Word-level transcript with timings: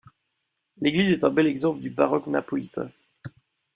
L'église 0.77 1.11
est 1.11 1.23
un 1.25 1.29
bel 1.29 1.45
exemple 1.45 1.79
du 1.79 1.91
baroque 1.91 2.25
napolitain. 2.25 2.89